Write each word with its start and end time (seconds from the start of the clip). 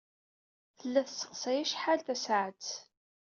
Tella 0.77 1.01
tesseqsay 1.07 1.59
acḥal 1.63 1.99
tasaɛet. 2.05 2.67